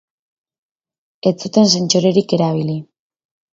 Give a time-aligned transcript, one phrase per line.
[1.31, 2.81] Ez zuten sentsorerik erabili.